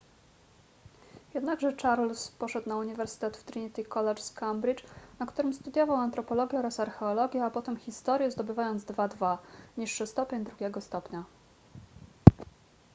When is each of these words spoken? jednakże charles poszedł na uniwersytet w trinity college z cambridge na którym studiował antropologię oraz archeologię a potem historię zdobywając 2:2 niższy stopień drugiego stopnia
jednakże 1.33 1.75
charles 1.75 2.31
poszedł 2.39 2.69
na 2.69 2.77
uniwersytet 2.77 3.37
w 3.37 3.43
trinity 3.43 3.83
college 3.85 4.21
z 4.21 4.31
cambridge 4.33 4.83
na 5.19 5.25
którym 5.25 5.53
studiował 5.53 5.97
antropologię 5.97 6.57
oraz 6.59 6.79
archeologię 6.79 7.43
a 7.45 7.51
potem 7.51 7.77
historię 7.77 8.31
zdobywając 8.31 8.83
2:2 8.85 9.37
niższy 9.77 10.07
stopień 10.07 10.43
drugiego 10.43 10.81
stopnia 10.81 11.23